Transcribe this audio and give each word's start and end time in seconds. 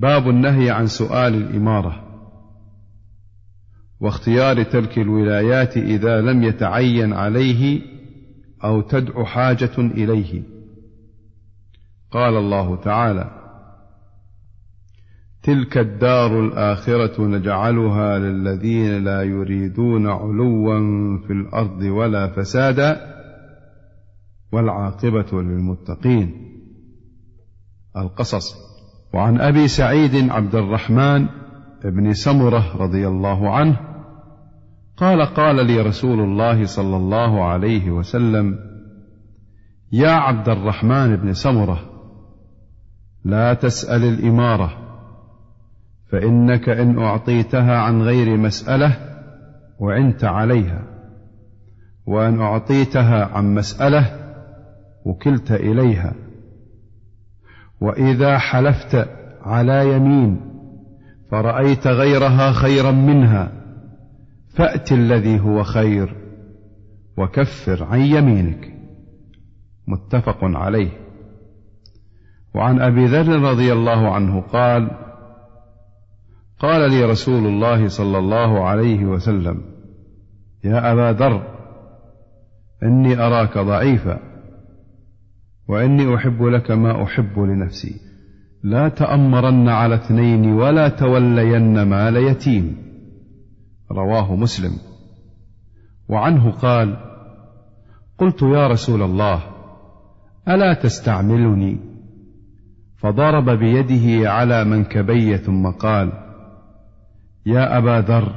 باب 0.00 0.28
النهي 0.28 0.70
عن 0.70 0.86
سؤال 0.86 1.34
الإمارة. 1.34 2.06
واختيار 4.00 4.62
ترك 4.62 4.98
الولايات 4.98 5.76
إذا 5.76 6.20
لم 6.20 6.42
يتعين 6.42 7.12
عليه 7.12 7.82
أو 8.64 8.80
تدع 8.80 9.24
حاجة 9.24 9.78
إليه. 9.78 10.42
قال 12.10 12.36
الله 12.36 12.76
تعالى 12.76 13.30
تلك 15.42 15.78
الدار 15.78 16.40
الآخرة 16.40 17.26
نجعلها 17.26 18.18
للذين 18.18 19.04
لا 19.04 19.22
يريدون 19.22 20.06
علوا 20.06 20.78
في 21.26 21.32
الأرض 21.32 21.82
ولا 21.82 22.26
فسادا 22.26 23.16
والعاقبة 24.52 25.42
للمتقين. 25.42 26.50
القصص 27.96 28.69
وعن 29.14 29.40
أبي 29.40 29.68
سعيد 29.68 30.30
عبد 30.30 30.54
الرحمن 30.54 31.26
بن 31.84 32.12
سمرة 32.12 32.76
رضي 32.76 33.08
الله 33.08 33.50
عنه 33.56 33.76
قال 34.96 35.22
قال 35.22 35.66
لي 35.66 35.80
رسول 35.80 36.20
الله 36.20 36.64
صلى 36.64 36.96
الله 36.96 37.44
عليه 37.44 37.90
وسلم 37.90 38.58
يا 39.92 40.10
عبد 40.10 40.48
الرحمن 40.48 41.16
بن 41.16 41.32
سمرة 41.32 41.80
لا 43.24 43.54
تسأل 43.54 44.04
الإمارة 44.04 44.70
فإنك 46.12 46.68
إن 46.68 46.98
أعطيتها 46.98 47.76
عن 47.78 48.02
غير 48.02 48.36
مسألة 48.36 48.96
وعنت 49.78 50.24
عليها 50.24 50.82
وأن 52.06 52.40
أعطيتها 52.40 53.24
عن 53.24 53.54
مسألة 53.54 54.20
وكلت 55.04 55.52
إليها. 55.52 56.12
وإذا 57.80 58.38
حلفت 58.38 59.08
على 59.42 59.94
يمين 59.94 60.40
فرأيت 61.30 61.86
غيرها 61.86 62.52
خيرا 62.52 62.90
منها 62.90 63.52
فأت 64.54 64.92
الذي 64.92 65.40
هو 65.40 65.62
خير 65.62 66.16
وكفر 67.18 67.84
عن 67.84 68.00
يمينك. 68.00 68.74
متفق 69.88 70.38
عليه. 70.42 70.90
وعن 72.54 72.80
أبي 72.80 73.04
ذر 73.04 73.50
رضي 73.50 73.72
الله 73.72 74.14
عنه 74.14 74.40
قال 74.40 74.90
قال 76.58 76.90
لي 76.90 77.04
رسول 77.04 77.46
الله 77.46 77.88
صلى 77.88 78.18
الله 78.18 78.64
عليه 78.64 79.04
وسلم 79.04 79.62
يا 80.64 80.92
أبا 80.92 81.12
ذر 81.12 81.42
إني 82.82 83.18
أراك 83.18 83.58
ضعيفا. 83.58 84.29
وإني 85.70 86.14
أحب 86.14 86.42
لك 86.42 86.70
ما 86.70 87.02
أحب 87.02 87.38
لنفسي. 87.38 88.00
لا 88.64 88.88
تأمرن 88.88 89.68
على 89.68 89.94
اثنين 89.94 90.52
ولا 90.52 90.88
تولين 90.88 91.82
مال 91.82 92.16
يتيم. 92.16 92.76
رواه 93.92 94.36
مسلم. 94.36 94.70
وعنه 96.08 96.50
قال 96.50 96.96
قلت 98.18 98.42
يا 98.42 98.66
رسول 98.66 99.02
الله 99.02 99.42
ألا 100.48 100.74
تستعملني؟ 100.74 101.78
فضرب 102.98 103.50
بيده 103.58 104.30
على 104.30 104.64
منكبي 104.64 105.36
ثم 105.36 105.66
قال 105.66 106.12
يا 107.46 107.78
أبا 107.78 108.00
ذر 108.00 108.34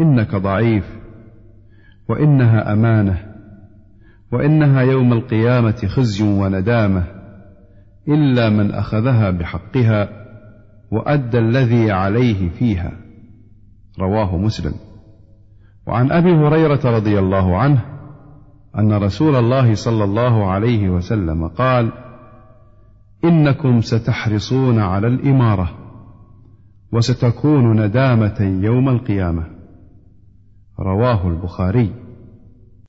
إنك 0.00 0.34
ضعيف 0.34 0.98
وإنها 2.08 2.72
أمانة. 2.72 3.37
وإنها 4.32 4.82
يوم 4.82 5.12
القيامة 5.12 5.76
خزي 5.86 6.24
وندامة 6.24 7.04
إلا 8.08 8.48
من 8.50 8.70
أخذها 8.70 9.30
بحقها 9.30 10.08
وأدى 10.90 11.38
الذي 11.38 11.90
عليه 11.90 12.48
فيها. 12.48 12.92
رواه 14.00 14.36
مسلم. 14.36 14.72
وعن 15.86 16.12
أبي 16.12 16.32
هريرة 16.32 16.80
رضي 16.84 17.18
الله 17.18 17.56
عنه 17.58 17.84
أن 18.78 18.92
رسول 18.92 19.36
الله 19.36 19.74
صلى 19.74 20.04
الله 20.04 20.50
عليه 20.50 20.88
وسلم 20.90 21.48
قال 21.48 21.92
إنكم 23.24 23.80
ستحرصون 23.80 24.78
على 24.78 25.06
الإمارة 25.06 25.70
وستكون 26.92 27.84
ندامة 27.84 28.58
يوم 28.62 28.88
القيامة. 28.88 29.46
رواه 30.80 31.28
البخاري. 31.28 32.07